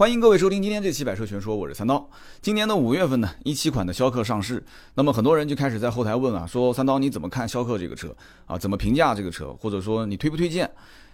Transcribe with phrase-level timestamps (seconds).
[0.00, 2.08] 欢迎各位收听今天这期百车全说，我是三刀。
[2.40, 8.16] 今年的五月份呢，一七款的逍客上市，那么很多人就开始在后台问啊，说三刀你怎么看逍客这个车
[8.46, 8.56] 啊？
[8.56, 9.52] 怎么评价这个车？
[9.60, 10.70] 或者说你推不推荐？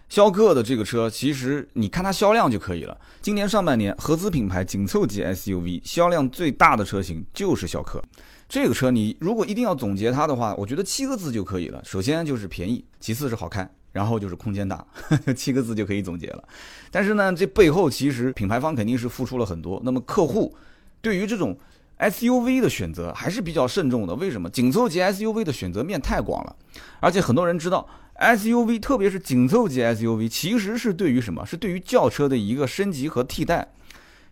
[0.08, 2.96] 逍客的这个车，其实你看它销量就可以了。
[3.20, 8.00] 今年上半年，合资品牌紧凑级 SUV 销量最大的车型就是逍客。
[8.48, 11.82] 这个车你如果一定要总结它的话，我觉得七个字就可以了。
[11.84, 13.68] 首先就是便宜，其次是好看。
[13.96, 14.86] 然后就是空间大，
[15.34, 16.44] 七个字就可以总结了。
[16.90, 19.80] 但是呢，这背后其实品牌方肯定是付出了很多。
[19.86, 20.54] 那么客户
[21.00, 21.56] 对于这种
[21.98, 24.14] SUV 的选择还是比较慎重的。
[24.16, 24.50] 为什么？
[24.50, 26.54] 紧凑级 SUV 的选择面太广了，
[27.00, 27.88] 而且很多人知道
[28.18, 31.46] SUV，特别是紧凑级 SUV，其实是对于什么？
[31.46, 33.66] 是对于轿车的一个升级和替代，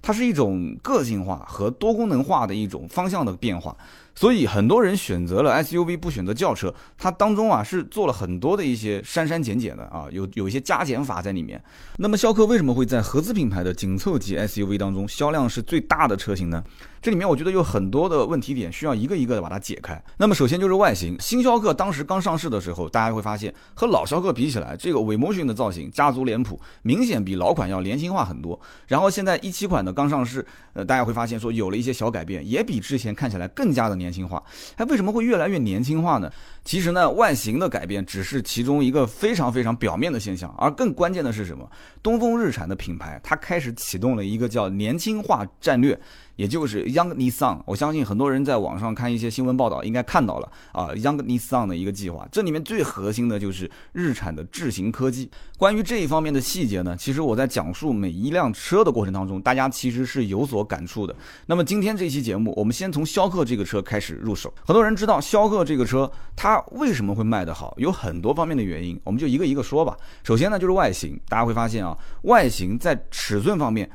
[0.03, 3.75] 它是一种个性化和多功能化的一种方向的变化。
[4.15, 11.63] 所以很多人选择了 SUV 不选择轿车，它当中啊是做了很多的一些删删减减的啊，有有一些加减法在里面。
[11.99, 16.63] 那么逍客为什么会在合资品牌的紧凑级 SUV 当中销量是最大的车型呢？
[17.03, 20.03] 这里面我觉得有很多的问题点需要一个一个的把它解开。
[20.17, 28.59] 那么首先就是外形，新逍客当时刚上市的时候，大家会发现和老逍客比起来，这个尾模型的造型、家族脸谱明显比老款要年轻化很多。
[28.87, 34.42] 然后现在一七款的刚上市，呃，大家会发现说有了一些小改变，也比之前看起来更加的年年轻化。
[34.77, 36.30] 它为什么会越来越年轻化呢？
[36.62, 41.66] 其实呢，外形的改变只是其中一个非常非常表面的现象，而更关键的是什么？
[42.02, 45.98] 东风日产的品牌它开始启动了一个叫年轻化战略。
[46.37, 52.27] 也就是 Young Nissan，我相信很多人在网上看一些新闻报道，应该看到了啊，Young Nissan 的一个计划。
[52.33, 55.31] 这里面最核心的就是日产的智行科技。
[55.57, 61.15] 关于这一方面的细节呢，其实我在讲述每一辆车的过程当中，大家其实是有所感触的。
[61.47, 64.53] 那么今天这期节目，我们先从逍客这个车开始入手。
[64.65, 69.97] 很多人知道逍客这个车它为什么会卖得好，有很多方面的原因，我们就一个一个说吧。
[70.25, 73.89] 首先呢，就是外形，大家会发现啊，外形在尺寸方面。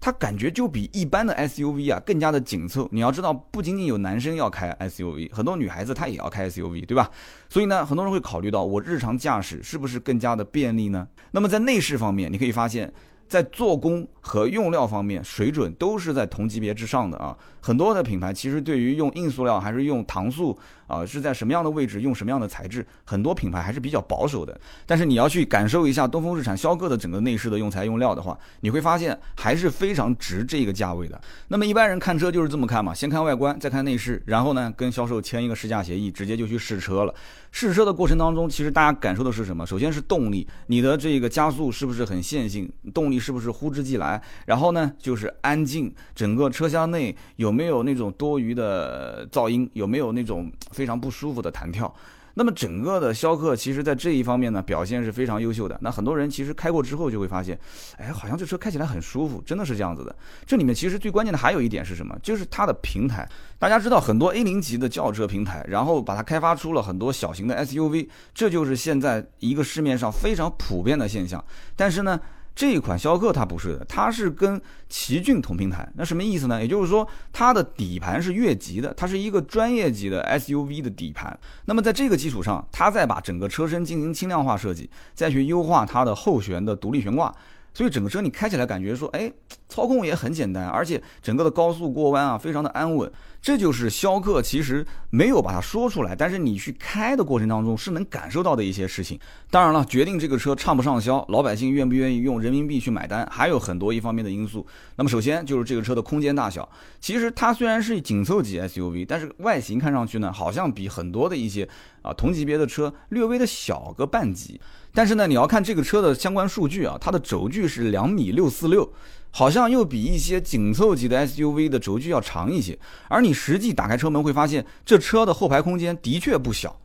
[0.00, 2.88] 它感觉就比一般的 SUV 啊更加的紧凑。
[2.90, 7.10] 你要知道，不仅仅有男生要开 SUV，很多女孩子她也要开 SUV，对吧？
[7.48, 11.06] 所以呢，很多人会考虑到我日常驾驶是不是更加的便利呢？
[11.30, 12.92] 那么在内饰方面，你可以发现。
[13.30, 17.36] 在做工和用料方面，水准都是在同级别之上的啊。
[17.62, 24.58] 很多的品牌其实对于用硬塑料还是用搪塑啊，是在什么样的位置用什么样的材质，很多品牌还是比较保守的。
[24.86, 31.20] 但是你要去感受一下东风日产逍客的整个内饰的用材用料的话，你会发现还是非常值这个价位的。
[31.48, 37.14] 那么一般人看车就是这么看嘛，先看外观，再看内饰，然后呢跟销售签一个试驾协议，直接就去试车了。
[37.52, 39.66] 试车的过程当中，其实大家感受的是什么？
[39.66, 42.70] 首先是动力，你的这个加速是不是很线性？
[42.94, 44.09] 动力是不是呼之即来？
[44.46, 49.68] 然后呢，就是安静，整个车厢内有没有那种多余的噪音？
[49.74, 51.94] 有没有那种非常不舒服的弹跳？
[52.34, 55.76] 那么整个的逍客其实在这一方面呢表现是非常优秀的。
[55.82, 57.58] 那很多人其实开过之后就会发现，
[57.98, 60.14] 哎，好像这车开起来很舒服，真的是这样子的。
[60.46, 62.16] 这里面其实最关键的还有一点是什么？
[62.22, 63.28] 就是它的平台。
[63.58, 71.44] 大家知道很多 A 零级的轿车平台，然后把它开发出了很多小型的 SUV，这就是现在一个市面上非常普遍的现象。
[71.74, 72.18] 但是呢。
[72.54, 76.60] 这一款逍客它不是的，它是跟奇骏同平台，那什么意思呢？
[76.60, 81.38] 也就是说，它的底盘是越级的，它是一个专业级的 SUV 的底盘。
[81.64, 87.34] 那么在这个基础上，它再把整个车身进行轻量化设计，再去优化它的后悬的独立悬挂。
[87.72, 89.32] 所以整个车你开起来感觉说，哎，
[89.68, 93.10] 操控也很简单，而且整个的高速过弯啊，非常的安稳。
[93.42, 99.18] 这就是逍客其实没有把它说出来，但是你去开的过程当中是能感受到的一些事情。
[99.50, 104.66] 当然了，决定这个车畅不畅销，老百姓愿不愿意用人民币去买单，还有很多一方面的因素。
[104.96, 106.68] 那么首先就是这个车的空间大小，
[107.00, 111.66] 其实它虽然是紧凑级 SUV，但是外形看上去呢，好像比很多的一些
[112.02, 114.60] 啊同级别的车略微的小个半级。
[114.92, 118.92] 但是呢，你要看这个车的相关数据啊，它的轴距是两米六四六，
[119.30, 122.78] 好像又比一些紧凑级的 SUV 的轴距要长一些。
[123.08, 126.80] 而你实际打开车门会发现，这车的后排空间的确不小。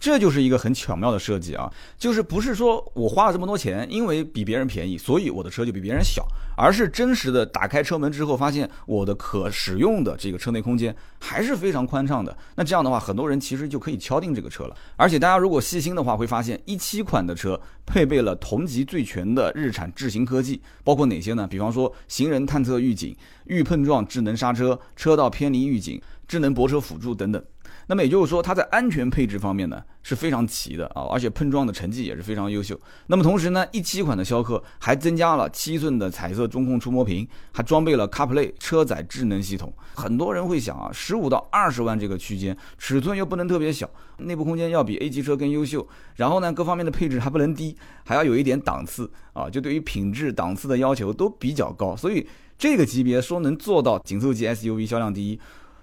[0.00, 12.34] 这就是一个很巧妙的设计啊，就是不是说我花了这么多钱，因为比别人便宜，所以我的车就比别人小，而是真实的打开车门之后，发现我的可使用的这个车内空间还是非常宽敞的。
[12.54, 14.74] 那这样的话，很多人其实就可以敲定这个车了。
[14.96, 21.46] 而且大家如果细心的话，会发现一七款的车配备了同级最全的日产智行科技，包括哪些呢？
[21.46, 23.14] 比方说行人探测预警、
[23.44, 27.44] 预碰撞智能刹车、车道偏离预警、智能泊车辅助等等。
[27.86, 32.78] 那么也就是说，它在安全配置方面呢是非常齐的啊，而且碰撞的成绩也是非常优秀。
[33.08, 39.72] 那么同时呢，一七款的逍客还增加了七寸的彩色中控触摸屏，还装备了 CarPlay 车载智能系统。
[39.94, 45.86] 很多人会想啊，十五到二十万这个区间，尺寸又不能特别小，内部空间要比 A 级车更优秀，
[46.16, 52.26] 然后呢，各方面的配置还不能低，还要有一点档次啊，就对于品质档次的要求都比较高，所以。
[52.60, 55.40] 这个级别说能做到紧凑级 SUV 销量第一。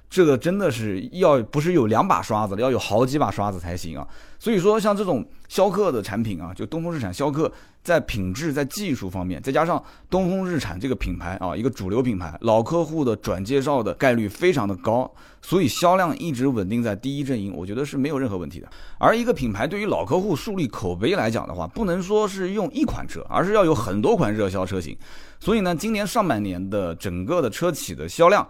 [0.09, 4.07] 这个真的是要不是有两把刷子，要有好几把刷子才行啊！
[4.39, 7.51] 所以说，像这种逍客的产品啊，就东风日产逍客，
[7.83, 15.11] 在品质、在技术方面，再加上东风日产这个品牌啊，一个主流品牌，老客户的转介绍的概率非常的高，
[15.41, 18.69] 所以销量一直稳定在第一阵营，我觉得是没有任何问题的。
[18.97, 24.97] 而一个品牌对于老客户树立口碑来讲的话，不能说是用一款车，而是要有很多款热销车型。
[25.37, 28.47] 所以呢，今年上半年的整个的车企的销量。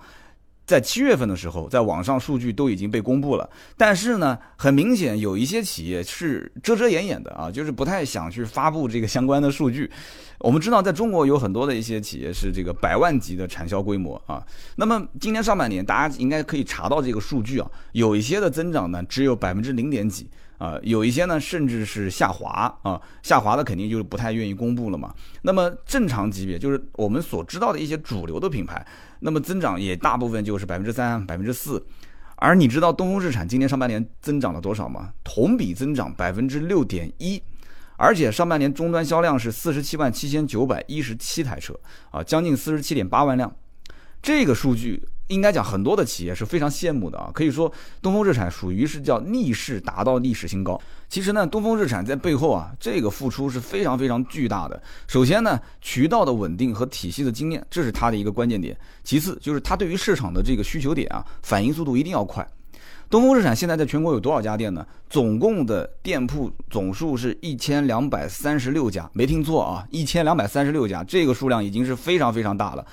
[0.67, 9.89] 在七月份的时候，在网上数据都已经被公布了，但是呢，很明显有一些企业是遮遮掩掩的啊，就是不太想去发布这个相关的数据。
[10.39, 14.45] 我们知道，在中国有很多的一些企业是这个百万级的产销规模啊。
[14.75, 25.13] 那么今年上半年，大家应该可以查到这个数据啊，有一些的增长呢只有百分之零点几啊，有一些呢甚至是下滑啊，下滑的肯定就是不太愿意公布了嘛。
[25.43, 28.85] 那么正常级别就是我们所知道的一些主流的品牌。
[29.19, 31.83] 那么增长也大部分就是百分之三、百分之四，
[32.35, 35.11] 而你知道东风日产今年上半年增长了多少吗？
[35.23, 37.41] 同比增长百分之六点一，
[37.95, 41.73] 而且上半年终端销量是四十七万七千九百一十七台车
[42.11, 43.55] 啊，将近四十七点八万辆，
[44.21, 45.03] 这个数据。
[45.27, 47.29] 应该讲，很多的企业是非常羡慕的啊。
[47.33, 47.71] 可以说，
[48.01, 50.79] 东风日产属于是叫逆势达到历史新高。
[51.09, 54.81] 其实呢，东风日产在背后啊，这个付出是非常非常巨大的。
[55.07, 58.77] 首先呢，渠道的稳定和体系的经验，这是它的一个关键点。
[59.03, 62.45] 其次就是它对于市场的这个需求点啊，反应速度一定要快。
[63.09, 64.85] 东风日产现在在全国有多少家店呢？
[65.09, 72.85] 总共的店铺总数是一千两百三十六家，没听错啊，一千两百三十六家，这个数量已经是非常非常大了。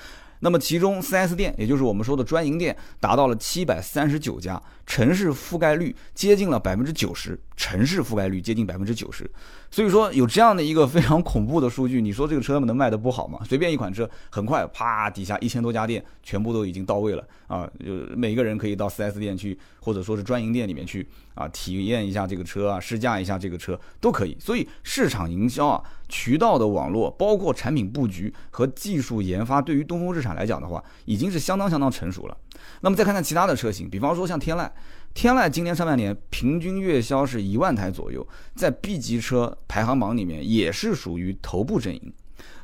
[0.45, 9.27] 那么其中 4S 店，也就是我们说的专营店，达到了七百三十九家，城市覆盖率接近了百分之九十，城市覆盖率接近百分之九十。
[9.71, 13.39] 所以说有这样的一个非常恐怖的数据，你说这个车能卖得不好吗？
[13.47, 17.69] 随便一款车，很快啪，底下一千多家店全部都已经到位了啊！
[17.83, 24.37] 就每个人可以到 4S 店去，或者说是专营店里面去啊，体验一下这个车啊，试驾一下这个车都可以。
[24.39, 32.37] 所以市场营销啊，渠道的网络，包括产品布局和技术研发，对于东风日产来讲的话，已经是相当相当成熟了。
[32.81, 34.69] 那么再看看其他的车型，比方说像天籁。
[35.15, 42.13] 天籁今年上半年平均月销是一万台左右，在 B 级车排行榜里面也是属于头部阵营。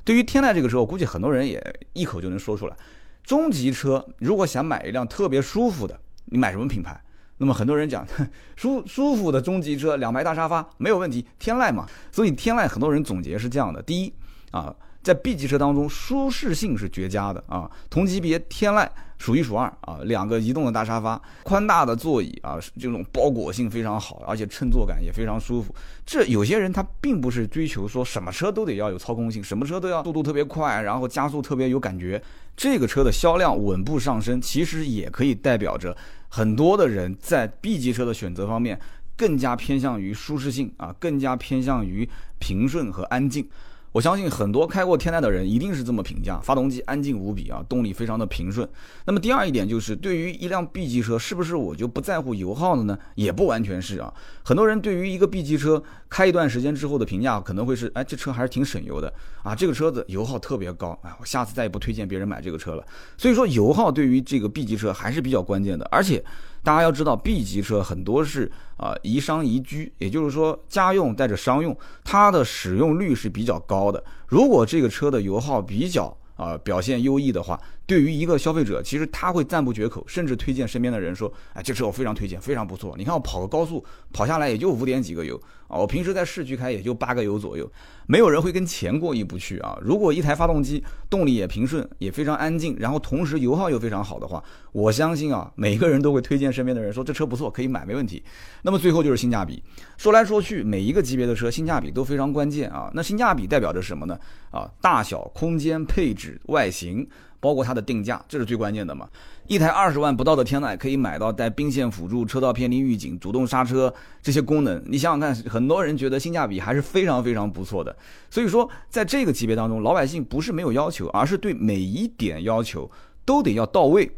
[0.03, 1.63] 对于天籁这个车，我估计很多人也
[1.94, 2.75] 一口就能说出来。
[3.24, 7.01] 中级车如果想买一辆特别舒服的，你买什么品牌？
[7.38, 8.06] 那么很多人讲
[8.57, 11.88] 舒舒服的中级车，两排大沙发没有问题，天籁嘛。
[12.12, 14.13] 所以天籁很多人总结是这样的：第一
[14.51, 14.75] 啊。
[15.03, 18.88] 在 B 级车当中，舒适性是绝佳的啊，同级别天籁
[19.18, 25.74] 数一数二啊，两个移动的大沙发，宽大的座椅啊，这种包裹性非常好，而且乘坐感也非常舒服。
[26.06, 32.21] 这有些人他并不是追求说什么车都得要有操控性，什么车都要速度特别快，然后加速特别有感觉。
[32.56, 35.95] 这个车的销量稳步上升，其实也可以代表着
[36.30, 38.80] 很多的人在 B 级车的选择方面
[39.15, 42.07] 更加偏向于舒适性啊，更加偏向于
[42.38, 43.47] 平顺和安静。
[43.92, 48.68] 我相信很多开过天籁的人一定是这么评价：发动机安静无比啊，动力非常的平顺。
[49.06, 52.98] 那么第二一点就是，对于一辆 B 级车，是不是我就不在乎油耗了呢？
[53.16, 54.14] 也不完全是啊。
[54.44, 62.86] 很多人对于一个 B 级车开一段时间之后的评价，可能会是：哎，这车还是挺省油的啊，这个车子油耗特别高，哎，我下次再也不推荐别人买这个车了。
[63.18, 66.24] 所以说，油耗对于这个 B 级车还是比较关键的，而且。
[66.63, 74.03] 大家要知道，B 级车很多是啊宜商宜居，也就是说家用带着商用，它的使用率是比较高的。
[74.27, 77.59] 如果这个车的油耗比较啊表现优异的话，
[77.92, 82.95] 对于一个消费者，其实他会赞不绝口，甚至推荐身边的人说：“哎，这车我非常推荐，非常不错。
[82.98, 83.83] 你看我跑个高速，
[84.14, 87.69] 跑下来也就五点几个油。”啊，我平时在市区开也就八个油左右，
[88.06, 89.78] 没有人会跟钱过意不去啊。
[89.81, 98.24] 如果一台发动机动力也平顺，也非常安静，然后同时油耗又非常好的话，我相信啊，每个人都会推荐身边的人说这车不错，可以买，没问题。
[98.62, 99.62] 那么最后就是性价比，
[99.98, 102.90] 说来说去，每一个级别的车性价比都非常关键啊。
[102.94, 104.18] 那性价比代表着什么呢？
[104.52, 107.06] 啊，大小、空间、配置、外形。
[107.42, 109.10] 包括它的定价，这是最关键的嘛。
[109.48, 117.94] 一台二十万不到的天籁可以买到带并线辅助、车道偏离预警、主动刹车这些功能，你想想看，很多人觉得性价比还是非常非常不错的。
[118.30, 122.90] 所以说，在这个级别当中，老百姓不是没有要求，而是对每一点要求
[123.26, 124.10] 都得要到位。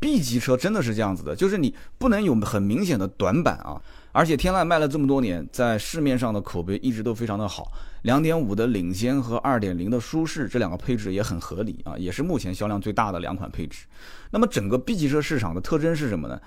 [0.00, 3.80] B 级车真的是这样子的，就是你不能有很明显的短板啊。
[4.14, 7.72] 而且天籁卖了这么多年，在市面上的口碑一直都非常的好。
[8.02, 13.86] 两点五的领先和二点零的舒适这两个配置也很合理啊，也是目前销量最大的两款配置。
[14.30, 16.40] 那么整个 B 级车市场的特征是什么呢？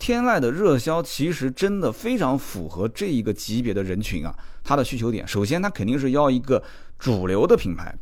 [0.00, 5.26] 天籁的热销其实真的非常符合这一个级别的人群啊，它的需求点。
[5.28, 6.60] 首先，它肯定是要一个
[6.98, 7.94] 主流的品牌。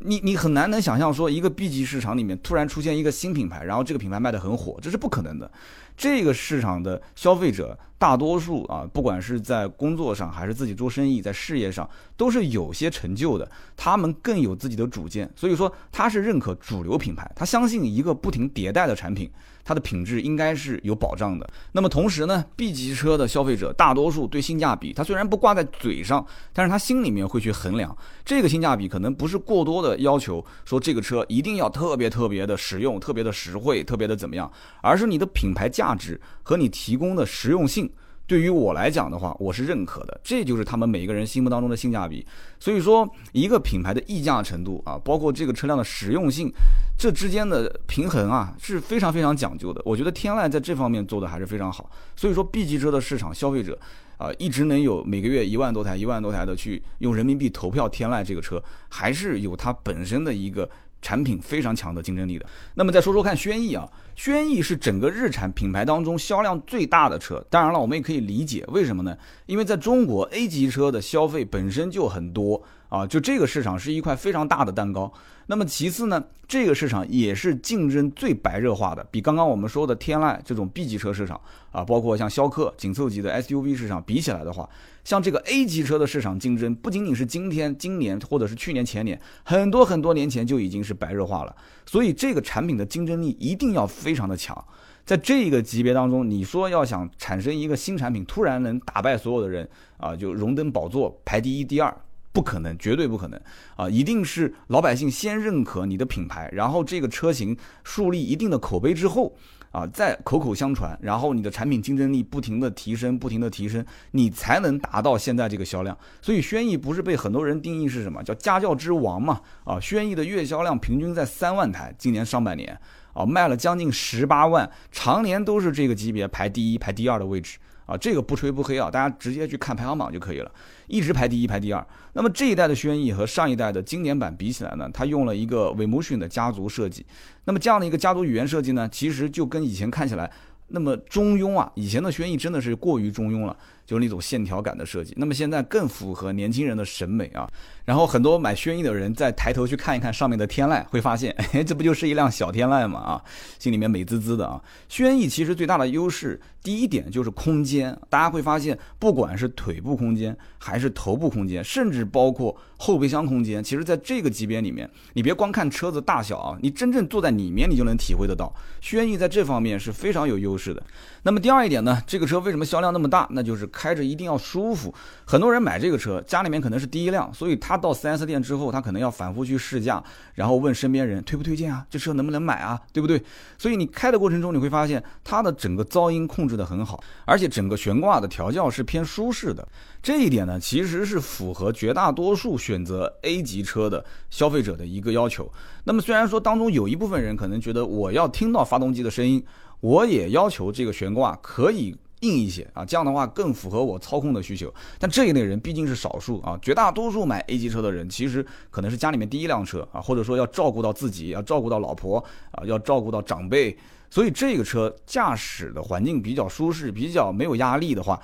[0.00, 5.50] 你你很难能想象说一个 B 级市场里面突然出现一个新品牌，然后这个品牌卖得很火，这是不可能的。
[5.96, 19.28] 这个市场的消费者大多数啊，不管是在工作上还是自己做生意，在事业上都是有些成就的，他们更有自己的主见，所以说他是认可主流品牌，他相信一个不停迭代的产品。
[19.68, 21.46] 它的品质应该是有保障的。
[21.72, 27.94] 那么同时呢，B 级车的消费者大多数对性价比，他虽然不挂在嘴上，但是他心里面会去衡量
[28.24, 37.90] 这个性价比，可能不是过多的要求说这个车一定要特别特别的实用、特别的实惠、特别的怎么样，而是你的品牌价值和你提供的实用性。
[38.28, 42.24] 对于我来讲的话，我是认可的，这就是他们每一个人心目当中的性价比。
[42.60, 46.52] 所以说，一个品牌的溢价程度啊，包括这个车辆的实用性，
[46.98, 49.80] 这之间的平衡啊，是非常非常讲究的。
[49.82, 51.90] 我觉得天籁在这方面做的还是非常好。
[52.14, 53.78] 所以说，B 级车的市场消费者
[54.18, 60.68] 啊，一直能有每个月一万多台、一万多台的去用人民币投票天籁这个车，还是有它本身的一个。
[61.00, 62.46] 产品非常强的竞争力的。
[62.74, 67.40] 那么再说说看，轩逸啊，轩逸是整个日产品牌当中销量最大的车。
[67.48, 69.16] 当然了，我们也可以理解为什么呢？
[69.46, 75.12] 因为在中国 A 级车的消费本身就很多啊，就这个市场是一块非常大的蛋糕。
[75.46, 84.68] 那么其次呢，这个市场也是竞争最白热化的，比刚刚我们说的天籁这种 B 级车市场啊，包括像逍客紧凑级的 SUV 市场比起来的话，
[85.04, 91.56] 像这个 A 级车的市场竞争，不仅仅是今天、今年或者是去年、前年，很多很多年前就已经是白热化了。
[91.86, 94.56] 所以这个产品的竞争力一定要非非常的强。
[95.04, 101.94] 在这个级别当中，你说要想产生一个新产品，突然能打败所有的人啊，就荣登宝座排第一、第二。
[102.30, 103.40] 不可能，绝对不可能
[103.74, 103.90] 啊！
[103.90, 109.34] 一定是老百姓先认可你的品牌，然后这个车型树立一定的口碑之后
[109.70, 115.96] 啊，在口口相传，然后你的产品竞争力不停的提升，不停的提升，你才能达到现在这个销量。
[116.22, 119.40] 所以轩逸不是被很多人定义是什么叫家教之王嘛？
[119.64, 122.78] 啊，轩逸的月销量平均在三万台，今年上半年
[123.12, 127.58] 啊卖了将近十八万，常年都是这个级别排第一、排第二的位置。
[127.88, 130.52] 啊，这个不吹不黑啊，大家直接去看排行榜就可以了，
[130.88, 131.84] 一直排第一排第二。
[132.12, 137.06] 那么这一代的轩逸和上一代的经典版比起来呢，它用了一个 Vemotion 的家族设计。
[137.44, 140.30] 那么这样的一个家族语言设计呢，其实就跟以前看起来
[140.68, 143.56] 那么中庸啊，以前的轩逸真的是过于中庸了。
[143.88, 147.48] 就是那种线条感的设计，那么现在更符合年轻人的审美啊。
[147.86, 153.00] 然后很多买轩逸的人再抬头去看一看上面的天籁，会发现， 哎，这不就是一辆小天籁吗？
[153.00, 153.24] 啊，
[153.58, 154.62] 心里面美滋滋的啊。
[154.90, 170.82] 轩逸其实最大的优势，第一点就是空间，大家会发现，不管是腿部空间，还是头部空间，甚至包括后备箱空间，其实在这个级别里面，你别光看车子大小啊，你真正坐在里面，你就能体会得到，轩逸在这方面是非常有优势的。
[171.22, 173.26] 那么第二一点呢，这个车为什么销量那么大？
[173.30, 174.92] 那就是开着一定要舒服。
[175.24, 180.02] 很多人买这个车，家里面可能是第一辆，所以他到 4S 店之后，他可能要反复去试驾，
[180.34, 183.22] 然后问身边人推不推荐啊，这车能不能买啊，对不对？
[183.56, 189.66] 所以你开的过程中，你会发现它的整个噪音控制的很好，而且整个悬挂的调教是偏舒适的。
[190.02, 195.48] 这一点呢，其实是符合绝大多数选择 A 级车的消费者的一个要求。
[195.84, 199.44] 那么虽然说当中有一部分人可能觉得我要听到发动机的声音。
[199.80, 204.72] 我也要求这个悬挂可以硬一些啊，这样的话更符合我操控的需求。
[204.98, 212.18] 但这一类人毕竟是少数啊，绝大多数买 A 级车的人其实可能是家里面第一辆车啊，或者说要照顾到自己，要照顾到老婆
[212.50, 213.76] 啊，要照顾到长辈，
[214.10, 218.20] 所以这个车驾驶的环境比较舒适，比较没有压力的话，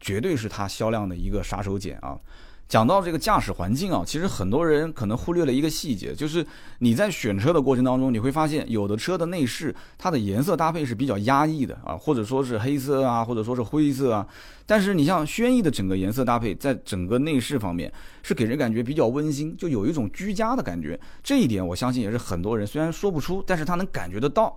[0.00, 2.18] 绝对是它销量的一个杀手锏啊。
[2.68, 6.46] 讲到这个驾驶环境啊，其实很多人可能忽略了一个细节，就是
[6.80, 14.26] 你在选车的过程当中，你会发现有的车的内饰它的颜色搭配是比较压抑的啊，或者说是黑色啊，或者说是灰色啊。
[14.66, 17.90] 但是你像轩逸的整个颜色搭配，在整个内饰方面
[18.22, 21.00] 是给人感觉比较温馨，就有一种居家的感觉。
[21.24, 24.54] 这一点我相信也是很多人虽然说不出，但是他能感觉得到，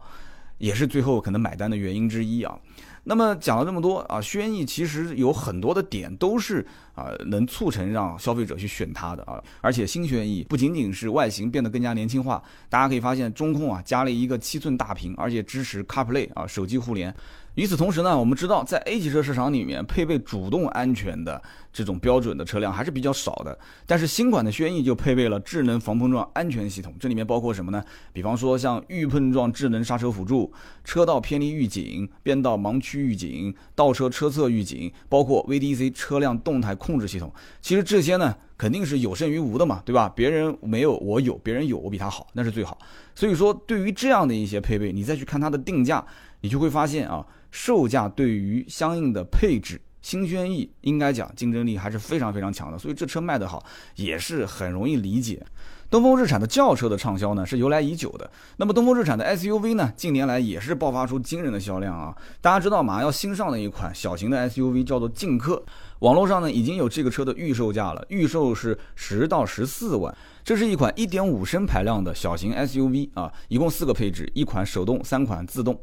[0.57, 2.59] 也是最后可能买单的原因之一啊。
[3.05, 6.63] 那么讲了这么多啊，轩逸其实有很多的点都是
[6.93, 17.13] 啊能促成让消费者去选它的啊，而且新轩逸不仅仅是外形变得更加年轻化，大家可以发现中控啊加了一个七寸大屏，而且支持 CarPlay 啊手机互联。
[17.55, 21.41] 与此同时呢，我们知道在 A 级车市场里面，配备主动安全的
[21.73, 23.57] 这种标准的车辆还是比较少的。
[23.85, 27.83] 但是新款的轩逸就配备了智能防碰撞安全系统，这里面包括什么呢？
[28.13, 30.49] 比方说像预碰撞智能刹车辅助、
[30.85, 37.33] 车道偏离预警、变道盲区预警、倒车车侧预警，包括 VDC 车辆动态控控制系统。
[37.61, 40.11] 其实这些呢，肯定是有胜于无的嘛，对吧？
[40.13, 42.77] 别人没有我有，别人有我比他好，那是最好。
[43.15, 46.05] 所以说，对于这样的一些配备，你再去看它的定价，
[46.41, 47.25] 你就会发现啊。
[47.53, 53.63] 售价对于相应的配置，新轩逸应该讲竞争力还是非常非常强的，所以这车卖得好
[53.95, 55.45] 也是很容易理解。
[55.89, 62.15] 东风日产的轿车的畅销呢是由来已久的，那么东风日产的 SUV 呢，近年来也是爆发出惊人的销量啊！
[62.39, 65.61] 大家知道马上要新上的一款小型的 SUV 叫做劲客，
[65.99, 70.15] 网络上呢已经有这个车的预售价了，预售是十到十四万。
[70.45, 75.77] 这是一款1.5升排量的小型 SUV 啊，一共四个配置，一款手动，三款自动。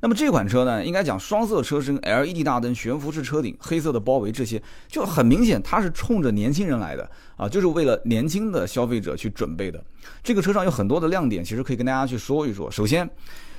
[0.00, 9.82] 那么这款车呢，应该讲双色车身、LED 大灯、悬浮式车顶、黑色的包围，这些就很明显，它是冲着年轻人来的啊，就是为了年轻的消费者去准备的。
[10.22, 12.70] 这个车上有很多的亮点，其实可以跟大家去说一说。
[12.70, 13.08] 首先，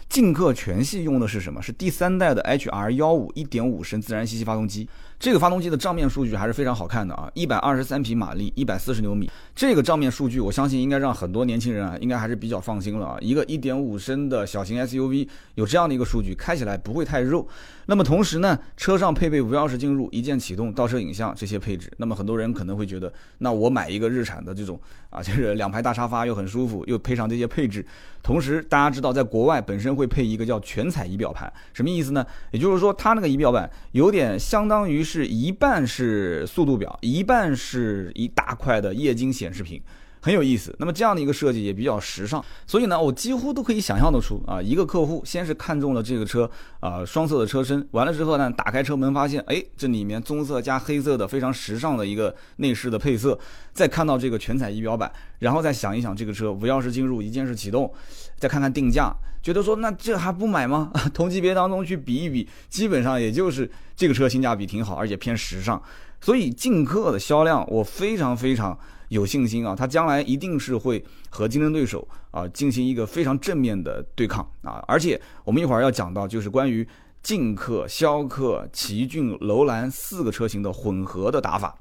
[0.10, 1.62] 劲客全系用的是什么？
[1.62, 4.90] 是第三代的 HR 幺五1.5升自然吸气发动机。
[5.22, 9.30] 这个发动机的账面数据还是非常好看的啊，一百二十三匹马力，一百四十牛米。
[9.56, 13.18] 这个账面数据，我相信应该让很多年轻人啊，应该还是比较放心了啊。
[13.22, 17.48] 一个一点五升的小型 SUV 有这样的一个数据，开起来不会太肉。
[17.86, 21.92] 那么同时呢，车上配备无钥匙进入、一键启动、倒车影像这些配置。
[21.98, 24.80] 那么很多人可能会觉得，那我买一个日产的这种
[25.12, 27.86] 啊， 就是两排大沙发又很舒服，又配上这些配置。
[28.24, 32.26] 同时，大家知道，在国外本身会配一个叫全彩仪表盘，什么意思呢？
[32.52, 35.04] 也就是说，它那个仪表板有点相当于。
[35.12, 39.82] 是一半是速度表，一半是一大块的液晶显示屏，
[40.22, 40.74] 很有意思。
[40.80, 46.50] 那么这样的一个设计也比较时尚，所以呢，我几乎都可以想象得出啊，一个客户先是看中了这个车
[46.80, 53.38] 啊双色的车身，完了之后呢，打开车门发现，哎，这里面棕色加黑色的非常时尚的一个内饰的配色，
[53.74, 57.92] 再看到这个全彩仪表板，然后再想一想这个车无钥匙进入，一键式启动，
[58.38, 59.12] 再看看定价。
[59.42, 60.92] 觉得说那这还不买吗？
[61.16, 65.82] 同级别当中去比一比，基本上也就是这个车性价比挺好，而且偏时尚。
[66.22, 68.78] 所以劲客的销量我非常非常
[69.12, 74.82] 有信心啊，他将来一定是会和竞争对手啊进行一个非常正面的对抗啊。
[74.88, 76.88] 而且我们一会儿要讲到就是关于
[77.22, 81.78] 劲客、逍客、奇骏、楼兰四个车型的混合的打法。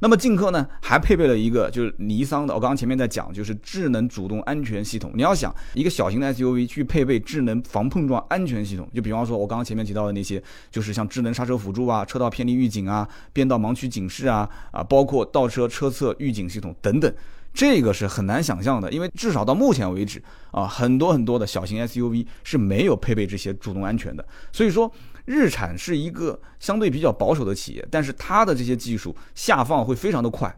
[0.00, 5.10] 那么劲客呢，还配备了一个就是尼桑的，我刚刚前面在讲，就是智能主动安全系统。
[5.14, 17.12] 你要想一个小型的 SUV 去配备智能防碰撞安全系统，就比方说我刚刚前面提到的那些，就是像智能刹车辅助啊、车道偏离预警啊、变道盲区警示啊啊，包括倒车车侧预警系统等等，
[17.52, 24.90] 这个是很难想象的，因为至少到目前为止啊，很多很多的小型 SUV 是没有配备这些主动安全的，所以说。
[25.24, 30.54] 日产是一个相对比较保守的企业，但是它的这些技术下放会非常的快，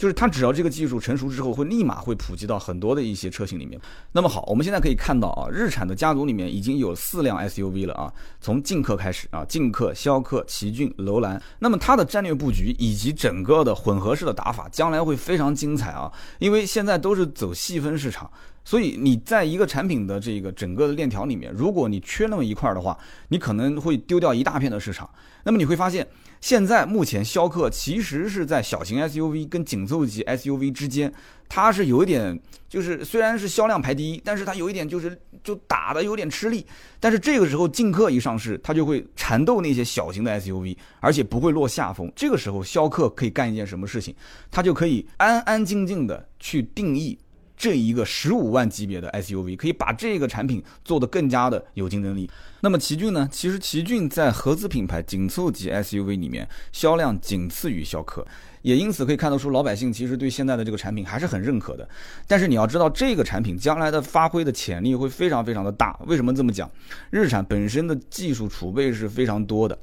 [0.00, 3.78] 就是它只要这个技术成熟之后，会立马会普及到很多的一些车型里面。
[4.12, 8.10] 那么好，我们现在可以看到啊，日产的家族里面已经有四辆 SUV 了啊，
[8.40, 11.40] 从劲客开始啊，劲客、逍客、奇骏、楼兰。
[11.58, 18.30] 那么它的战略布局以及整个的混合式的打法，将来会非常精彩啊，因为现在都是走细分市场。
[18.64, 22.96] 所以你在一个产品的这个整个的链条里面，如果你缺那么一块的话，
[23.28, 25.08] 你可能会丢掉一大片的市场。
[25.44, 26.06] 那么你会发现，
[26.40, 31.12] 现在目前逍客其实是在小型 SUV 跟紧凑级 SUV 之间，
[31.48, 36.66] 它是有一点，就是虽然是销量排第一，但是它有一点就是就打的有点吃力。
[36.98, 42.10] 但是这个时候劲客一上市，它就会缠斗那些小型的 SUV，而且不会落下风。
[42.16, 44.14] 这个时候逍客可以干一件什么事情？
[44.50, 47.18] 它就可以安安静静的去定义。
[47.60, 52.30] 这一个十五万级别的 SUV，可以把这个产品做得更加的有竞争力。
[52.62, 53.28] 那么奇骏呢？
[53.30, 58.26] 其实奇骏在合资品牌紧凑级 SUV 里面销量仅次于逍客，
[58.62, 61.86] 也因此可以看得出老百姓其实对现在的这个产品还是很认可的。
[62.26, 65.94] 但是你要知道，这个产品将来的发挥的潜力会非常非常的大。
[66.06, 66.70] 为什么这么讲？
[67.10, 69.78] 日产本身的技术储备是非常多的。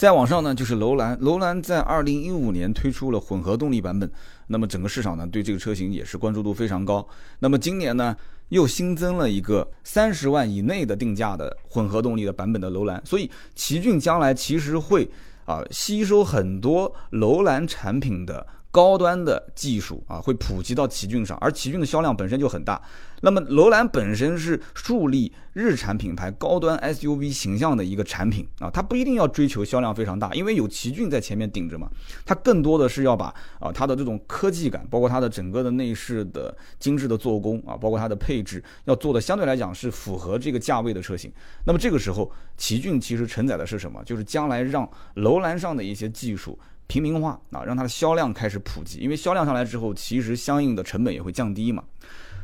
[0.00, 1.14] 再往上呢，就是楼兰。
[1.20, 4.10] 楼兰在二零一五年推出了混合动力版本，
[4.46, 7.06] 那么整个市场呢对这个车型也是关注度非常高。
[7.40, 8.16] 那么今年呢
[8.48, 15.06] 又新增了一个三十万以内的定价的混合动力的版本的楼兰，所以奇骏将来其实会
[15.44, 18.46] 啊吸收很多楼兰产品的。
[18.70, 22.80] 高端的技术啊，会普及到奇骏上，而奇骏的销量本身就很大。
[23.22, 31.90] 那么楼兰本身是树立日产品牌高端 SUV 形象的一个产品啊，它不一定要追求销量非常大，因为有奇骏在前面顶着嘛。
[32.24, 33.26] 它更多的是要把
[33.58, 41.30] 啊它的这种科技感，包括它的整个的内饰的精致的做工啊，包括它的配置，要做的相对来讲是符合这个价位的车型。
[41.66, 44.02] 那么这个时候，奇骏其实承载的是什么？
[44.04, 46.58] 就是将来让楼兰上的一些技术。
[46.90, 51.84] 平民化啊，让它的销量开始普及，因为销量上来之后，其实相应的成本也会降低嘛。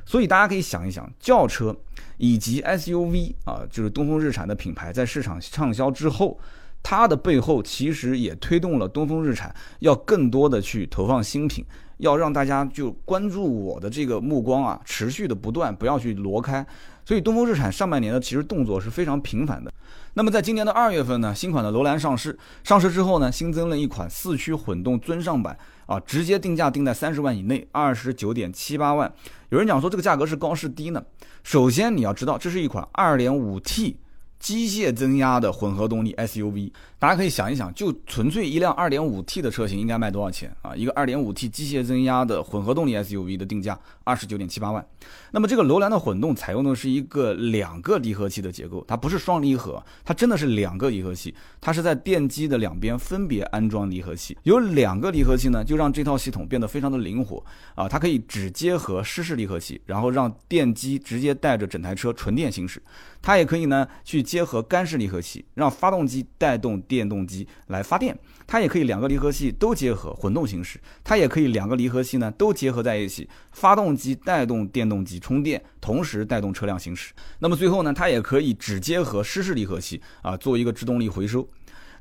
[0.05, 1.77] 所以大家可以想一想，轿车
[2.17, 6.39] 以及 SUV 啊，就是东风日产的品牌在市场畅销之后，
[6.81, 11.65] 它的背后其实也推动了东风日产要更多的去投放新品，
[11.97, 16.65] 要让大家就关注我的这个目光啊，持续的不断，不要去挪开。
[17.05, 19.73] 所以东风日产上半年呢，其实动作是非常频繁的。
[20.19, 29.13] 那么在今年的二月份呢，新款的楼兰上市，上市之后呢，新增了一款四驱混动尊上版啊，直接定价定在三十万以内，二十九点七八万。
[29.51, 31.05] 有人讲说这个价格是高是低呢？
[31.43, 33.99] 首先你要知道，这是一款二点五 T。
[34.39, 40.75] 机械增压的混合动力 SUV，大家可以想一想，就纯粹一辆 2.5T 的车型应该卖多少钱啊？
[40.75, 44.85] 一个 2.5T 机械增压的混合动力 SUV 的定价二十九点七八万。
[45.31, 54.37] 那么这个楼兰的混动采用的是一个两个离合器的结构，它不是双离合，它真的是两个离合器，它是在电机的两边分别安装离合器。
[54.45, 62.83] 有两个离合器呢，就让这套系统变得非常的灵活啊，它可以只结合湿式离合器，然后让电机直接带着整台车纯电行驶。
[63.21, 68.16] 它也可以呢去结合干式离合器，让发动机带动电动机来发电。
[68.46, 70.81] 它也可以两个离合器都结合混动行驶。
[71.03, 77.12] 它也可以两个离合器呢都结合在一起，发动机带动电动机充电，同时带动车辆行驶。
[77.40, 81.49] 那么最后呢，它也可以只结合湿式离合器啊，做一个制动力回收。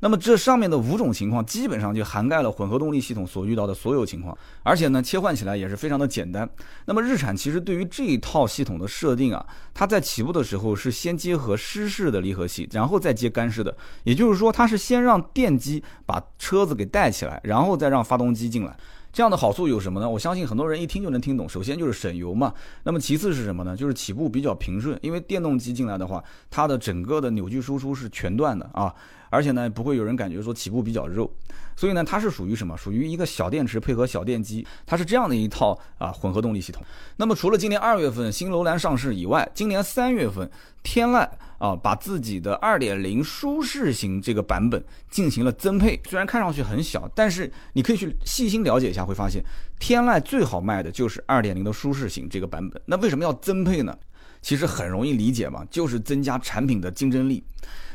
[0.01, 6.47] 那么这上面的五种情况基本上就涵盖了混合动力系统所遇到的所有情况，而且呢切换起来也是非常的简单。
[6.85, 18.75] 那么日产其实对于这一套系统的设定啊，它在起步的时候是先结合湿式的离合器，然后再接干式的，也就是说它是先让电机把车子给带起来，然后再让发动机进来。
[19.13, 20.09] 这样的好处有什么呢？
[20.09, 21.47] 我相信很多人一听就能听懂。
[21.47, 22.53] 首先就是省油嘛，
[22.83, 23.73] 那么其次是什么呢？
[23.73, 28.93] 就是起步比较平顺，因为电动机进来的话，它的整个的扭矩输出是全段的啊。
[29.29, 31.29] 而且呢，不会有人感觉说起步比较肉，
[31.75, 32.75] 所以呢，它是属于什么？
[32.77, 36.83] 属于一个小电池配合小电机，它是这样的一套啊混合动力系统。
[37.17, 40.49] 那么除了今年二月份新楼兰上市以外，今年三月份
[40.83, 49.43] 天籁啊把自己的二点零舒适型这个版本进行了增配，虽然看上去很小，但是你可以去细心了解一下，会发现
[49.79, 52.81] 天籁最好卖的就是二点零的舒适型这个版本。
[52.85, 53.97] 那为什么要增配呢？
[54.45, 57.43] 其实很容易理解嘛，就是增加产品的竞争力。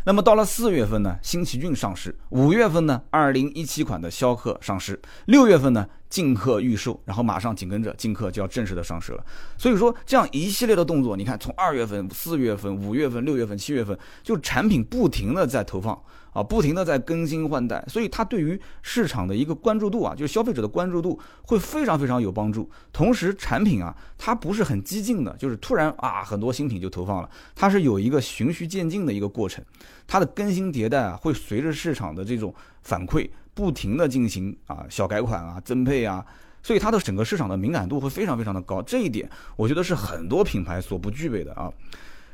[0.05, 9.25] 那么到了四月份呢，新奇骏上市；五月份呢，二零一七款的逍客上市；六月份呢，劲客预售，然后马上紧跟着劲客就要正式的上市了。
[9.57, 15.97] 所以说，这样一系列的动作，你看，从二月份、四月份、五月份、六月份、七月份，就产品不停的在投放。
[16.33, 22.71] 啊，不停的在更新换代，所以它对于市场的一个关注度啊，就是消费者的关注度会非常非常有帮助。
[22.93, 29.65] 同时，产品啊，它不是很激进的，就是突然啊，很多新品就投放了，它是有一个循序渐进的一个过程，
[30.07, 36.25] 它的更新迭代啊，会随着市场的这种反馈，不停的进行啊小改款啊增配啊，
[36.63, 41.73] 所以它的整个市场的敏感度会非常非常的高，这一点我觉得是很多品牌所不具备的啊。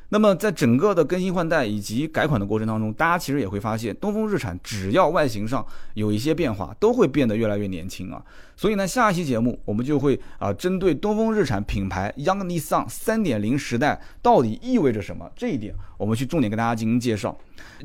[0.08, 8.22] 那么，在整个的更新换代以及改款的过程当中，大家其实也会发现，东风日产只要外形上有一些变化，都会变得越来越年轻啊。
[8.56, 17.36] 所以呢，下一期节目我们就会啊，针对东风日产品牌 Young Nissan 3.0时代到底意味着什么这一点，我们去重点跟大家进行介绍。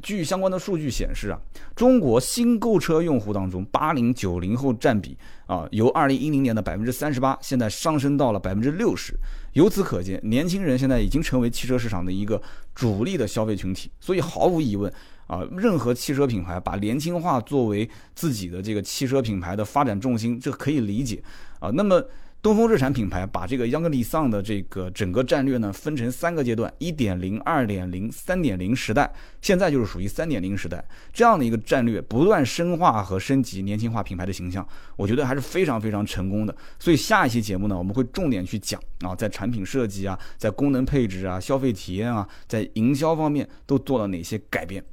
[0.01, 1.39] 据相关的数据显示啊，
[1.75, 9.13] 中国新购车用户当中，八零九零后占比啊，由二零一零年的百分之三十八，现在上升到了百分之六十。
[9.53, 12.41] 由此可见，年轻人现在已经成为汽车市场的一个
[12.73, 13.91] 主力的消费群体。
[13.99, 14.91] 所以毫无疑问。
[15.27, 21.23] 啊，任何汽车品牌把年轻化作为自己的这个汽车品牌的发展重心，这可以理解
[21.61, 21.69] 啊。
[21.69, 22.03] 那么，
[22.41, 29.13] 东风日产品牌把这个 Young Nissan 的这个整个战略呢，分成三个阶段：一点零、二点零、三点零时代。
[29.43, 36.55] 现在就是属于三点零时代这样的一个战略，不断深化和升级年轻化品牌的形象，我觉得还是非常非常成功的。
[36.79, 44.83] 所以下一期节目呢，我们会重点去讲啊，在产品设计啊，在功能配置啊，消费体验啊，在营销方面都做了哪些改变。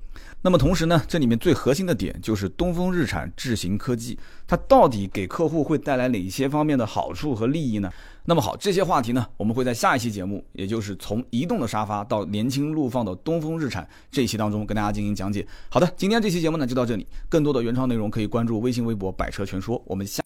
[0.41, 7.91] 那么同时呢，这里面最核心的点就是东风日产智行科技，它到底给客户会带来哪些方面的好处和利益呢？
[8.25, 15.47] 那么好，这些话题呢，我们会在下一期节目，也就是从移动的沙发到年轻怒放的东风日产这一期当中跟大家进行讲解。
[15.69, 20.17] 好的，今天这期节目呢就到这里，更多的原创内容可以关注微信微博百车全说，我们下。